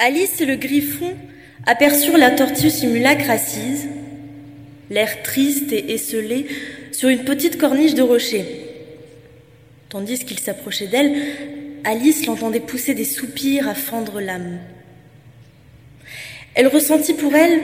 Alice 0.00 0.40
et 0.40 0.46
le 0.46 0.56
griffon 0.56 1.14
aperçurent 1.66 2.16
la 2.16 2.30
tortue 2.30 2.70
simulacre 2.70 3.28
assise, 3.28 3.86
l'air 4.88 5.22
triste 5.22 5.72
et 5.72 5.92
esselé, 5.92 6.46
sur 6.90 7.10
une 7.10 7.24
petite 7.24 7.58
corniche 7.58 7.94
de 7.94 8.00
rocher. 8.00 8.46
Tandis 9.90 10.24
qu'il 10.24 10.38
s'approchait 10.38 10.86
d'elle, 10.86 11.14
Alice 11.84 12.24
l'entendait 12.24 12.60
pousser 12.60 12.94
des 12.94 13.04
soupirs 13.04 13.68
à 13.68 13.74
fendre 13.74 14.22
l'âme. 14.22 14.60
Elle 16.54 16.68
ressentit 16.68 17.14
pour 17.14 17.34
elle 17.36 17.60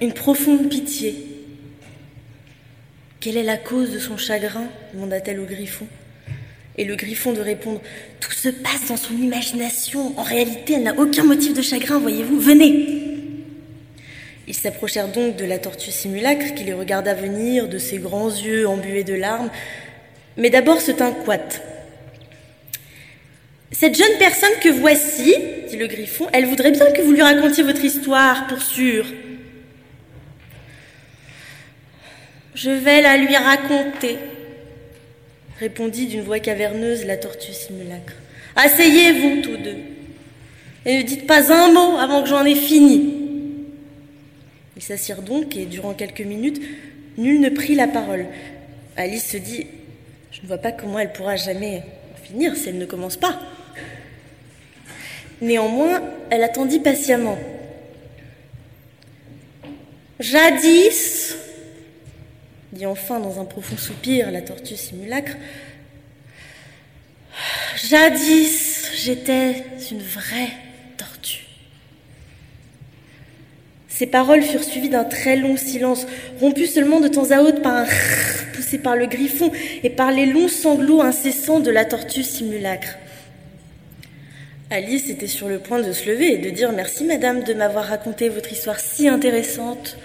une 0.00 0.14
profonde 0.14 0.70
pitié. 0.70 1.14
Quelle 3.20 3.36
est 3.36 3.42
la 3.42 3.58
cause 3.58 3.92
de 3.92 3.98
son 3.98 4.16
chagrin 4.16 4.64
demanda-t-elle 4.94 5.40
au 5.40 5.44
griffon. 5.44 5.86
Et 6.78 6.84
le 6.84 6.96
griffon 6.96 7.32
de 7.32 7.40
répondre 7.40 7.80
Tout 8.20 8.32
se 8.32 8.48
passe 8.48 8.88
dans 8.88 8.96
son 8.96 9.14
imagination. 9.14 10.18
En 10.18 10.22
réalité, 10.22 10.74
elle 10.74 10.84
n'a 10.84 10.98
aucun 10.98 11.24
motif 11.24 11.52
de 11.52 11.62
chagrin, 11.62 11.98
voyez-vous. 11.98 12.38
Venez 12.38 12.86
Ils 14.48 14.54
s'approchèrent 14.54 15.08
donc 15.08 15.36
de 15.36 15.44
la 15.44 15.58
tortue 15.58 15.90
simulacre 15.90 16.54
qui 16.54 16.64
les 16.64 16.72
regarda 16.72 17.14
venir 17.14 17.68
de 17.68 17.78
ses 17.78 17.98
grands 17.98 18.30
yeux 18.30 18.66
embués 18.66 19.04
de 19.04 19.14
larmes, 19.14 19.50
mais 20.36 20.50
d'abord 20.50 20.80
se 20.80 20.92
tint 20.92 21.12
coite. 21.12 21.62
Cette 23.72 23.96
jeune 23.96 24.18
personne 24.18 24.50
que 24.60 24.68
voici, 24.68 25.34
dit 25.68 25.76
le 25.76 25.86
griffon, 25.86 26.26
elle 26.32 26.46
voudrait 26.46 26.72
bien 26.72 26.90
que 26.92 27.02
vous 27.02 27.12
lui 27.12 27.22
racontiez 27.22 27.62
votre 27.62 27.84
histoire, 27.84 28.46
pour 28.46 28.60
sûr. 28.60 29.06
Je 32.54 32.70
vais 32.70 33.00
la 33.00 33.16
lui 33.16 33.34
raconter, 33.36 34.18
répondit 35.60 36.06
d'une 36.06 36.22
voix 36.22 36.40
caverneuse 36.40 37.04
la 37.04 37.18
tortue 37.18 37.52
simulacre. 37.52 38.14
Asseyez-vous 38.56 39.42
tous 39.42 39.56
deux, 39.58 39.76
et 40.86 40.98
ne 40.98 41.02
dites 41.02 41.26
pas 41.26 41.52
un 41.52 41.72
mot 41.72 41.98
avant 41.98 42.22
que 42.22 42.28
j'en 42.28 42.44
ai 42.44 42.54
fini. 42.54 43.14
Ils 44.76 44.82
s'assirent 44.82 45.22
donc, 45.22 45.56
et 45.56 45.66
durant 45.66 45.92
quelques 45.92 46.22
minutes, 46.22 46.60
nul 47.18 47.40
ne 47.40 47.50
prit 47.50 47.74
la 47.74 47.86
parole. 47.86 48.26
Alice 48.96 49.30
se 49.30 49.36
dit 49.36 49.66
Je 50.32 50.40
ne 50.42 50.46
vois 50.46 50.58
pas 50.58 50.72
comment 50.72 50.98
elle 50.98 51.12
pourra 51.12 51.36
jamais 51.36 51.82
finir 52.24 52.56
si 52.56 52.70
elle 52.70 52.78
ne 52.78 52.86
commence 52.86 53.18
pas. 53.18 53.38
Néanmoins, 55.42 56.02
elle 56.30 56.42
attendit 56.42 56.80
patiemment. 56.80 57.38
Jadis, 60.18 61.36
dit 62.72 62.86
enfin 62.86 63.18
dans 63.20 63.40
un 63.40 63.44
profond 63.44 63.76
soupir 63.76 64.30
la 64.30 64.42
tortue 64.42 64.76
simulacre, 64.76 65.36
jadis 67.76 68.90
j'étais 68.94 69.64
une 69.90 70.02
vraie 70.02 70.50
tortue. 70.96 71.46
Ces 73.88 74.06
paroles 74.06 74.42
furent 74.42 74.64
suivies 74.64 74.88
d'un 74.88 75.04
très 75.04 75.36
long 75.36 75.56
silence, 75.56 76.06
rompu 76.38 76.66
seulement 76.66 77.00
de 77.00 77.08
temps 77.08 77.30
à 77.32 77.42
autre 77.42 77.60
par 77.60 77.76
un 77.76 77.86
poussé 78.54 78.78
par 78.78 78.96
le 78.96 79.06
griffon 79.06 79.52
et 79.82 79.90
par 79.90 80.10
les 80.10 80.26
longs 80.26 80.48
sanglots 80.48 81.02
incessants 81.02 81.60
de 81.60 81.70
la 81.70 81.84
tortue 81.84 82.22
simulacre. 82.22 82.96
Alice 84.70 85.10
était 85.10 85.26
sur 85.26 85.48
le 85.48 85.58
point 85.58 85.80
de 85.80 85.92
se 85.92 86.08
lever 86.08 86.34
et 86.34 86.38
de 86.38 86.48
dire 86.50 86.70
merci 86.70 87.04
madame 87.04 87.42
de 87.42 87.52
m'avoir 87.54 87.86
raconté 87.86 88.28
votre 88.28 88.52
histoire 88.52 88.78
si 88.78 89.08
intéressante. 89.08 89.96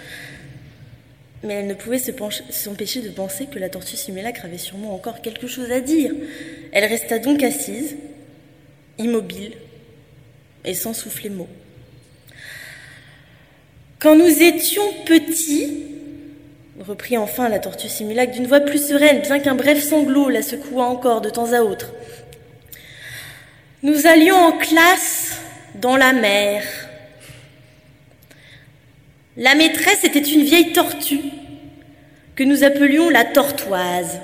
Mais 1.42 1.54
elle 1.54 1.66
ne 1.66 1.74
pouvait 1.74 1.98
s'empêcher 1.98 3.02
de 3.02 3.10
penser 3.10 3.46
que 3.46 3.58
la 3.58 3.68
tortue 3.68 3.96
simulacre 3.96 4.44
avait 4.44 4.58
sûrement 4.58 4.94
encore 4.94 5.20
quelque 5.20 5.46
chose 5.46 5.70
à 5.70 5.80
dire. 5.80 6.12
Elle 6.72 6.84
resta 6.84 7.18
donc 7.18 7.42
assise, 7.42 7.96
immobile 8.98 9.52
et 10.64 10.74
sans 10.74 10.94
souffler 10.94 11.30
mot. 11.30 11.48
Quand 13.98 14.14
nous 14.14 14.42
étions 14.42 14.82
petits, 15.04 15.84
reprit 16.80 17.16
enfin 17.16 17.48
la 17.48 17.58
tortue 17.58 17.88
simulacre 17.88 18.32
d'une 18.32 18.46
voix 18.46 18.60
plus 18.60 18.88
sereine, 18.88 19.20
bien 19.20 19.38
qu'un 19.38 19.54
bref 19.54 19.82
sanglot 19.82 20.28
la 20.28 20.42
secoua 20.42 20.84
encore 20.84 21.20
de 21.20 21.30
temps 21.30 21.52
à 21.52 21.60
autre. 21.60 21.92
Nous 23.82 24.06
allions 24.06 24.36
en 24.36 24.52
classe 24.58 25.40
dans 25.76 25.96
la 25.96 26.12
mer. 26.12 26.62
La 29.36 29.54
maîtresse 29.54 30.02
était 30.04 30.18
une 30.18 30.42
vieille 30.42 30.72
tortue 30.72 31.20
que 32.34 32.42
nous 32.42 32.64
appelions 32.64 33.10
la 33.10 33.24
tortoise. 33.24 34.18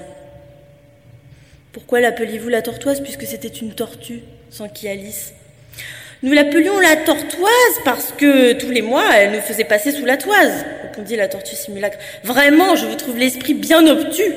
Pourquoi 1.73 2.01
l'appeliez-vous 2.01 2.49
la 2.49 2.63
tortoise 2.63 3.03
puisque 3.03 3.27
c'était 3.27 3.49
une 3.49 3.75
tortue 3.75 4.21
sans 4.49 4.69
Alice? 4.85 5.35
Nous 6.23 6.33
l'appelions 6.33 6.81
la 6.81 6.97
tortoise 6.97 7.81
parce 7.85 8.13
que 8.13 8.53
tous 8.55 8.71
les 8.71 8.81
mois 8.81 9.17
elle 9.17 9.33
nous 9.33 9.41
faisait 9.41 9.65
passer 9.65 9.93
sous 9.93 10.07
la 10.07 10.17
toise, 10.17 10.65
répondit 10.83 11.17
la 11.17 11.29
tortue 11.29 11.57
simulacre. 11.57 11.99
Vraiment, 12.25 12.75
je 12.77 12.87
vous 12.87 12.95
trouve 12.95 13.19
l'esprit 13.19 13.55
bien 13.55 13.87
obtus. 13.87 14.33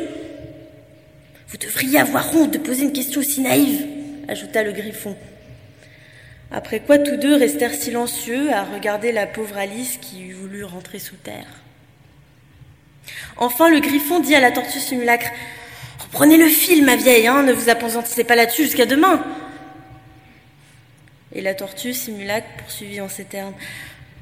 Vous 1.48 1.58
devriez 1.58 2.00
avoir 2.00 2.36
honte 2.36 2.52
de 2.52 2.58
poser 2.58 2.84
une 2.84 2.94
question 2.94 3.22
aussi 3.22 3.40
naïve 3.40 3.86
ajouta 4.28 4.64
le 4.64 4.74
griffon. 4.74 5.16
Après 6.52 6.80
quoi 6.80 6.98
tous 6.98 7.18
deux 7.18 7.36
restèrent 7.36 7.74
silencieux 7.74 8.52
à 8.52 8.64
regarder 8.64 9.12
la 9.12 9.26
pauvre 9.26 9.58
Alice 9.58 9.98
qui 10.02 10.24
eût 10.24 10.35
rentrer 10.64 11.00
sous 11.00 11.16
terre. 11.16 11.48
Enfin, 13.38 13.70
le 13.70 13.80
griffon 13.80 14.20
dit 14.20 14.36
à 14.36 14.40
la 14.40 14.52
tortue 14.52 14.80
simulacre 14.80 15.28
Reprenez 16.00 16.38
le 16.38 16.48
fil, 16.48 16.86
ma 16.86 16.96
vieille, 16.96 17.28
hein, 17.28 17.44
ne 17.44 17.54
vous 17.54 17.70
apesantissez 17.70 18.24
pas 18.24 18.36
là-dessus 18.36 18.64
jusqu'à 18.64 18.86
demain. 18.86 19.24
Et 21.34 21.42
la 21.42 21.54
tortue 21.54 21.94
simulacre 21.94 22.48
poursuivit 22.58 23.02
en 23.02 23.10
ces 23.10 23.26
termes 23.26 23.54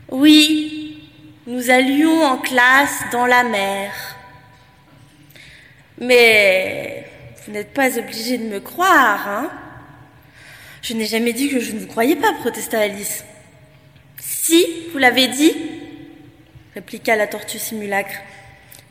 Oui, 0.10 1.10
nous 1.46 1.70
allions 1.70 2.24
en 2.24 2.38
classe 2.38 3.04
dans 3.12 3.26
la 3.26 3.44
mer. 3.44 3.92
Mais 6.00 7.08
vous 7.46 7.52
n'êtes 7.52 7.74
pas 7.74 7.98
obligé 7.98 8.38
de 8.38 8.46
me 8.46 8.60
croire, 8.60 9.28
hein 9.28 9.52
je 10.84 10.94
n'ai 10.94 11.06
jamais 11.06 11.32
dit 11.32 11.50
que 11.50 11.62
je 11.62 11.72
ne 11.72 11.80
vous 11.80 11.88
croyais 11.88 12.18
pas, 12.18 12.34
protesta 12.34 12.82
Alice. 12.82 13.24
Si, 14.20 14.66
vous 14.92 14.98
l'avez 14.98 15.30
dit, 15.30 15.54
répliqua 16.76 17.16
la 17.16 17.28
tortue 17.28 17.60
simulacre. 17.60 18.16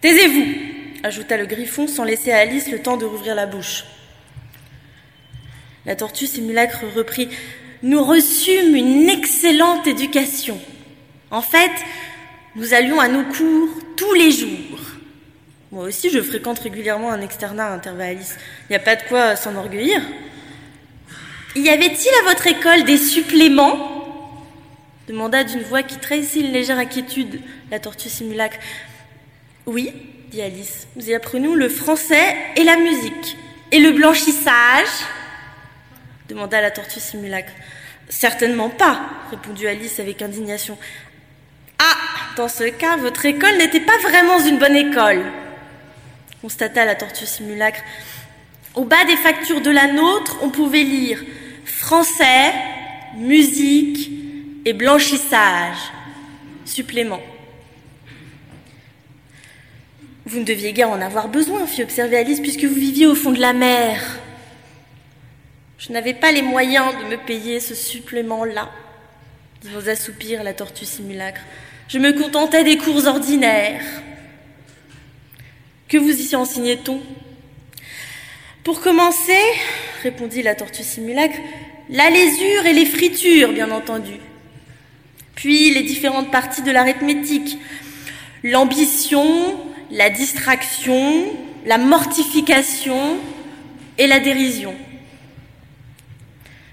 Taisez-vous, 0.00 0.47
ajouta 1.03 1.37
le 1.37 1.47
griffon 1.47 1.87
sans 1.87 2.04
laisser 2.04 2.32
à 2.32 2.38
Alice 2.38 2.70
le 2.70 2.81
temps 2.81 2.97
de 2.97 3.04
rouvrir 3.04 3.34
la 3.34 3.47
bouche. 3.47 3.84
La 5.84 5.97
tortue 5.97 6.26
simulacre 6.26 6.84
reprit. 6.94 7.28
Nous 7.82 8.03
reçûmes 8.04 8.76
une 8.76 9.09
excellente 9.09 9.87
éducation. 9.88 10.60
En 11.32 11.43
fait, 11.43 11.72
nous 12.54 12.75
allions 12.75 13.00
à 13.00 13.09
nos 13.09 13.25
cours 13.25 13.70
tous 13.97 14.14
les 14.14 14.31
jours. 14.31 14.78
Moi 15.72 15.84
aussi, 15.84 16.10
je 16.10 16.20
fréquente 16.20 16.60
régulièrement 16.60 17.10
un 17.10 17.20
externat, 17.20 17.72
intervint 17.72 18.10
Alice. 18.10 18.37
Il 18.69 18.72
n'y 18.72 18.76
a 18.76 18.81
pas 18.81 18.94
de 18.94 19.03
quoi 19.09 19.34
s'enorgueillir. 19.34 20.00
Y 21.56 21.69
avait-il 21.69 22.10
à 22.20 22.28
votre 22.28 22.47
école 22.47 22.84
des 22.84 22.99
suppléments? 22.99 24.01
Demanda 25.08 25.44
d'une 25.44 25.62
voix 25.62 25.82
qui 25.82 25.98
trahissait 25.98 26.40
une 26.40 26.52
légère 26.52 26.78
inquiétude 26.78 27.40
la 27.70 27.78
tortue 27.78 28.08
simulacre. 28.08 28.58
Oui, 29.66 29.92
dit 30.30 30.42
Alice, 30.42 30.86
nous 30.96 31.10
y 31.10 31.14
apprenons 31.14 31.54
le 31.54 31.68
français 31.68 32.36
et 32.56 32.64
la 32.64 32.76
musique. 32.76 33.36
Et 33.70 33.80
le 33.80 33.92
blanchissage 33.92 34.88
demanda 36.28 36.60
la 36.60 36.70
tortue 36.70 37.00
simulacre. 37.00 37.52
Certainement 38.08 38.68
pas, 38.68 39.08
répondit 39.30 39.66
Alice 39.66 39.98
avec 39.98 40.20
indignation. 40.22 40.76
Ah, 41.78 41.96
dans 42.36 42.48
ce 42.48 42.64
cas, 42.64 42.96
votre 42.96 43.24
école 43.24 43.56
n'était 43.56 43.80
pas 43.80 43.96
vraiment 44.02 44.38
une 44.44 44.58
bonne 44.58 44.76
école, 44.76 45.22
constata 46.40 46.84
la 46.84 46.94
tortue 46.94 47.26
simulacre. 47.26 47.80
Au 48.74 48.84
bas 48.84 49.04
des 49.06 49.16
factures 49.16 49.60
de 49.60 49.70
la 49.70 49.88
nôtre, 49.92 50.38
on 50.42 50.50
pouvait 50.50 50.82
lire 50.82 51.22
Français, 51.64 52.52
musique 53.16 54.22
et 54.65 54.73
blanchissage. 54.73 55.76
Supplément. 56.64 57.20
Vous 60.25 60.38
ne 60.38 60.44
deviez 60.44 60.73
guère 60.73 60.91
en 60.91 61.00
avoir 61.00 61.29
besoin, 61.29 61.67
fit 61.67 61.82
observer 61.82 62.17
Alice, 62.17 62.41
puisque 62.41 62.64
vous 62.64 62.75
viviez 62.75 63.06
au 63.06 63.14
fond 63.14 63.32
de 63.32 63.41
la 63.41 63.53
mer. 63.53 64.00
Je 65.79 65.93
n'avais 65.93 66.14
pas 66.14 66.31
les 66.31 66.43
moyens 66.43 66.94
de 67.03 67.11
me 67.11 67.17
payer 67.17 67.59
ce 67.59 67.75
supplément-là, 67.75 68.70
dit 69.62 69.70
vos 69.70 69.88
assoupir 69.88 70.44
la 70.44 70.55
tortue 70.55 70.85
simulacre. 70.85 71.41
Je 71.88 71.99
me 71.99 72.12
contentais 72.12 72.62
des 72.62 72.79
cours 72.79 73.05
ordinaires. 73.06 73.82
Que 75.88 75.99
vous 75.99 76.12
y 76.12 76.37
enseignait-on? 76.37 77.00
Pour 78.62 78.81
commencer, 78.81 79.43
répondit 80.05 80.43
la 80.43 80.55
tortue 80.55 80.85
simulacre, 80.85 81.37
la 81.91 82.08
lésure 82.11 82.65
et 82.65 82.73
les 82.73 82.87
fritures, 82.87 83.53
bien 83.53 83.73
entendu. 83.73 84.15
Puis 85.34 85.73
les 85.73 85.82
différentes 85.82 86.31
parties 86.31 86.62
de 86.62 86.70
l'arithmétique. 86.70 87.58
L'ambition, 88.43 89.56
la 89.90 90.11
distraction, 90.11 91.25
la 91.64 91.79
mortification 91.79 93.17
et 93.99 94.06
la 94.06 94.20
dérision. 94.20 94.75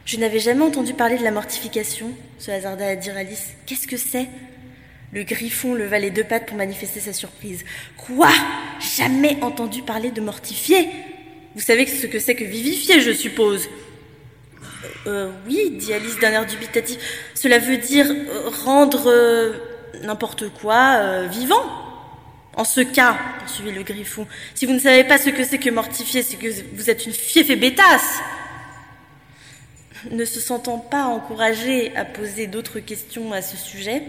Je 0.06 0.17
n'avais 0.17 0.39
jamais 0.39 0.63
entendu 0.63 0.94
parler 0.94 1.17
de 1.17 1.23
la 1.23 1.31
mortification, 1.31 2.11
se 2.39 2.50
hasarda 2.50 2.88
à 2.88 2.95
dire 2.95 3.15
Alice. 3.15 3.50
Qu'est-ce 3.67 3.88
que 3.88 3.97
c'est? 3.97 4.27
Le 5.11 5.23
griffon 5.23 5.75
leva 5.75 6.00
les 6.00 6.09
deux 6.09 6.23
pattes 6.23 6.47
pour 6.47 6.57
manifester 6.57 7.00
sa 7.00 7.13
surprise. 7.13 7.63
Quoi? 7.97 8.31
Jamais 8.97 9.38
entendu 9.41 9.81
parler 9.83 10.11
de 10.11 10.21
mortifier? 10.21 10.89
Vous 11.56 11.61
savez 11.61 11.85
ce 11.85 12.07
que 12.07 12.19
c'est 12.19 12.35
que 12.35 12.44
vivifier, 12.44 13.01
je 13.01 13.11
suppose? 13.11 13.69
Euh, 15.07 15.29
oui, 15.47 15.71
dit 15.71 15.93
Alice 15.93 16.19
d'un 16.19 16.31
air 16.31 16.45
dubitatif. 16.45 16.97
Cela 17.33 17.59
veut 17.59 17.77
dire 17.77 18.05
euh, 18.09 18.49
rendre 18.65 19.09
euh, 19.09 19.53
n'importe 20.03 20.49
quoi 20.49 21.23
vivant. 21.27 21.63
En 22.55 22.65
ce 22.65 22.81
cas, 22.81 23.17
poursuivit 23.39 23.71
le 23.71 23.83
griffon, 23.83 24.27
si 24.53 24.65
vous 24.65 24.73
ne 24.73 24.79
savez 24.79 25.05
pas 25.05 25.17
ce 25.17 25.29
que 25.29 25.45
c'est 25.45 25.59
que 25.59 25.69
mortifier, 25.69 26.23
c'est 26.23 26.35
que 26.35 26.47
vous 26.75 26.89
êtes 26.89 27.05
une 27.05 27.13
fief 27.13 27.49
et 27.49 27.55
bétasse. 27.55 28.19
Ne 30.11 30.25
se 30.25 30.39
sentant 30.39 30.77
pas 30.77 31.03
encouragée 31.03 31.95
à 31.95 32.03
poser 32.05 32.47
d'autres 32.47 32.79
questions 32.79 33.31
à 33.31 33.41
ce 33.41 33.55
sujet, 33.55 34.03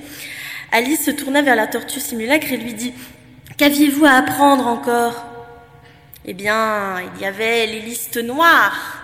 Alice 0.72 1.04
se 1.04 1.10
tourna 1.10 1.42
vers 1.42 1.56
la 1.56 1.66
tortue 1.66 2.00
simulacre 2.00 2.52
et 2.52 2.56
lui 2.56 2.74
dit 2.74 2.92
Qu'aviez-vous 3.56 4.04
à 4.06 4.12
apprendre 4.12 4.66
encore? 4.66 5.26
Eh 6.24 6.34
bien, 6.34 7.00
il 7.14 7.22
y 7.22 7.24
avait 7.24 7.66
les 7.66 7.80
listes 7.80 8.16
noires, 8.16 8.99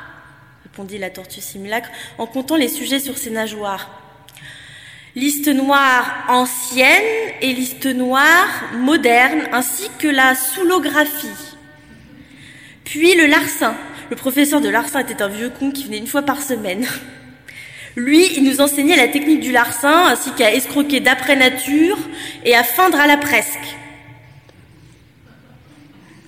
répondit 0.76 0.98
la 0.98 1.08
tortue 1.08 1.40
simulacre 1.40 1.88
en 2.18 2.26
comptant 2.26 2.56
les 2.56 2.68
sujets 2.68 3.00
sur 3.00 3.16
ses 3.16 3.30
nageoires. 3.30 3.98
Liste 5.14 5.48
noire 5.48 6.26
ancienne 6.28 7.32
et 7.40 7.54
liste 7.54 7.86
noire 7.86 8.46
moderne, 8.74 9.48
ainsi 9.52 9.88
que 9.98 10.06
la 10.06 10.34
soulographie. 10.34 11.28
Puis 12.84 13.14
le 13.14 13.24
larcin. 13.24 13.74
Le 14.10 14.16
professeur 14.16 14.60
de 14.60 14.68
larcin 14.68 15.00
était 15.00 15.22
un 15.22 15.28
vieux 15.28 15.48
con 15.48 15.70
qui 15.70 15.84
venait 15.84 15.96
une 15.96 16.06
fois 16.06 16.20
par 16.20 16.42
semaine. 16.42 16.86
Lui, 17.96 18.26
il 18.36 18.44
nous 18.44 18.60
enseignait 18.60 18.96
la 18.96 19.08
technique 19.08 19.40
du 19.40 19.52
larcin, 19.52 20.08
ainsi 20.08 20.30
qu'à 20.32 20.52
escroquer 20.52 21.00
d'après 21.00 21.36
nature 21.36 21.96
et 22.44 22.54
à 22.54 22.62
feindre 22.62 23.00
à 23.00 23.06
la 23.06 23.16
presque. 23.16 23.76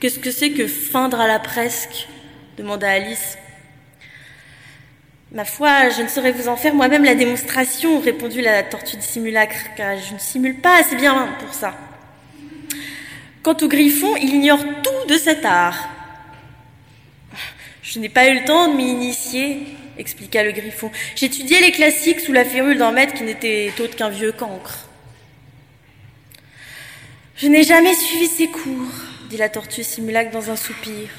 Qu'est-ce 0.01 0.19
que 0.19 0.31
c'est 0.31 0.53
que 0.53 0.67
feindre 0.67 1.21
à 1.21 1.27
la 1.27 1.39
presque? 1.39 2.09
demanda 2.57 2.89
Alice. 2.89 3.37
Ma 5.31 5.45
foi, 5.45 5.91
je 5.91 6.01
ne 6.01 6.09
saurais 6.09 6.33
vous 6.33 6.49
en 6.49 6.57
faire 6.57 6.75
moi-même 6.75 7.05
la 7.05 7.15
démonstration, 7.15 8.01
répondit 8.01 8.41
la 8.41 8.63
tortue 8.63 8.97
de 8.97 9.03
simulacre, 9.03 9.75
car 9.77 9.99
je 9.99 10.15
ne 10.15 10.19
simule 10.19 10.57
pas 10.57 10.81
assez 10.81 10.97
bien 10.97 11.29
pour 11.39 11.53
ça. 11.53 11.77
Quant 13.43 13.57
au 13.61 13.69
griffon, 13.69 14.17
il 14.17 14.35
ignore 14.35 14.65
tout 14.83 15.07
de 15.07 15.19
cet 15.19 15.45
art. 15.45 15.91
Je 17.83 17.99
n'ai 17.99 18.09
pas 18.09 18.29
eu 18.29 18.39
le 18.39 18.45
temps 18.47 18.69
de 18.69 18.77
m'y 18.77 18.91
initier, 18.91 19.67
expliqua 19.99 20.45
le 20.45 20.53
griffon. 20.53 20.91
J'étudiais 21.15 21.61
les 21.61 21.73
classiques 21.73 22.21
sous 22.21 22.33
la 22.33 22.47
férule 22.47 22.79
d'un 22.79 22.93
maître 22.93 23.13
qui 23.13 23.25
n'était 23.25 23.71
autre 23.81 23.97
qu'un 23.97 24.09
vieux 24.09 24.33
cancre. 24.33 24.89
Je 27.37 27.49
n'ai 27.49 27.65
jamais 27.65 27.95
suivi 27.95 28.29
ses 28.29 28.49
cours, 28.49 28.93
dit 29.29 29.37
la 29.37 29.51
tortue 29.51 29.85
simulacre 29.85 30.31
dans 30.31 30.51
un 30.51 30.57
soupir. 30.57 31.11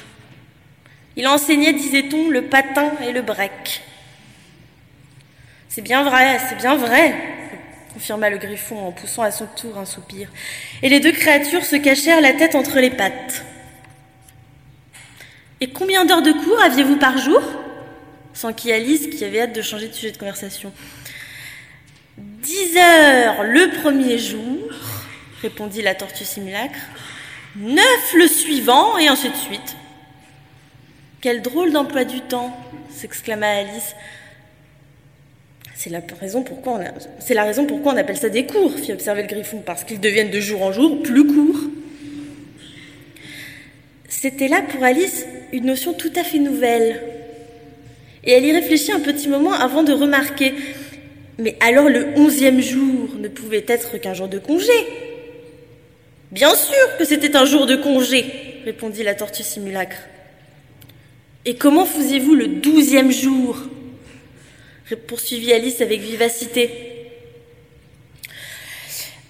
Il 1.14 1.28
enseignait, 1.28 1.72
disait-on, 1.72 2.28
le 2.28 2.42
patin 2.42 2.92
et 3.06 3.12
le 3.12 3.22
break. 3.22 3.82
C'est 5.70 5.82
bien 5.82 6.02
vrai, 6.02 6.40
c'est 6.48 6.56
bien 6.56 6.74
vrai, 6.74 7.14
confirma 7.94 8.28
le 8.28 8.38
griffon 8.38 8.88
en 8.88 8.90
poussant 8.90 9.22
à 9.22 9.30
son 9.30 9.46
tour 9.46 9.78
un 9.78 9.84
soupir. 9.84 10.28
Et 10.82 10.88
les 10.88 10.98
deux 10.98 11.12
créatures 11.12 11.64
se 11.64 11.76
cachèrent 11.76 12.20
la 12.20 12.32
tête 12.32 12.56
entre 12.56 12.80
les 12.80 12.90
pattes. 12.90 13.44
Et 15.60 15.70
combien 15.70 16.04
d'heures 16.04 16.22
de 16.22 16.32
cours 16.32 16.60
aviez-vous 16.60 16.96
par 16.96 17.18
jour? 17.18 17.40
S'enquit 18.34 18.72
Alice, 18.72 19.06
qui 19.16 19.24
avait 19.24 19.42
hâte 19.42 19.52
de 19.52 19.62
changer 19.62 19.86
de 19.86 19.92
sujet 19.92 20.10
de 20.10 20.16
conversation. 20.16 20.72
Dix 22.18 22.76
heures 22.76 23.44
le 23.44 23.70
premier 23.80 24.18
jour, 24.18 24.58
répondit 25.40 25.82
la 25.82 25.94
tortue 25.94 26.24
simulacre. 26.24 26.80
Neuf 27.54 28.14
le 28.14 28.26
suivant, 28.26 28.98
et 28.98 29.06
ainsi 29.06 29.30
de 29.30 29.36
suite. 29.36 29.76
Quel 31.20 31.42
drôle 31.42 31.70
d'emploi 31.70 32.04
du 32.04 32.22
temps 32.22 32.58
s'exclama 32.90 33.46
Alice. 33.46 33.94
C'est 35.82 35.88
la 35.88 36.02
raison 36.20 36.42
pourquoi 36.42 36.74
on 36.74 37.94
on 37.94 37.96
appelle 37.96 38.18
ça 38.18 38.28
des 38.28 38.44
cours, 38.44 38.78
fit 38.78 38.92
observer 38.92 39.22
le 39.22 39.28
griffon, 39.28 39.62
parce 39.64 39.82
qu'ils 39.82 39.98
deviennent 39.98 40.30
de 40.30 40.38
jour 40.38 40.60
en 40.60 40.72
jour 40.72 41.02
plus 41.02 41.26
courts. 41.26 41.62
C'était 44.06 44.48
là 44.48 44.60
pour 44.60 44.84
Alice 44.84 45.24
une 45.54 45.64
notion 45.64 45.94
tout 45.94 46.12
à 46.16 46.22
fait 46.22 46.38
nouvelle. 46.38 47.00
Et 48.24 48.32
elle 48.32 48.44
y 48.44 48.52
réfléchit 48.52 48.92
un 48.92 49.00
petit 49.00 49.26
moment 49.26 49.54
avant 49.54 49.82
de 49.82 49.94
remarquer. 49.94 50.52
Mais 51.38 51.56
alors 51.60 51.88
le 51.88 52.08
onzième 52.16 52.60
jour 52.60 53.14
ne 53.18 53.28
pouvait 53.28 53.64
être 53.66 53.96
qu'un 53.96 54.12
jour 54.12 54.28
de 54.28 54.38
congé. 54.38 54.74
Bien 56.30 56.54
sûr 56.54 56.98
que 56.98 57.06
c'était 57.06 57.36
un 57.36 57.46
jour 57.46 57.64
de 57.64 57.76
congé, 57.76 58.26
répondit 58.66 59.02
la 59.02 59.14
tortue 59.14 59.42
simulacre. 59.42 59.96
Et 61.46 61.54
comment 61.54 61.86
faisiez-vous 61.86 62.34
le 62.34 62.48
douzième 62.48 63.10
jour? 63.10 63.62
Poursuivit 64.94 65.52
Alice 65.52 65.80
avec 65.80 66.00
vivacité. 66.00 66.70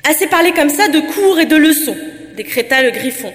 Assez 0.04 0.26
parlé 0.26 0.52
comme 0.52 0.70
ça 0.70 0.88
de 0.88 1.00
cours 1.00 1.38
et 1.40 1.46
de 1.46 1.56
leçons, 1.56 1.96
décréta 2.36 2.82
le 2.82 2.90
griffon. 2.90 3.32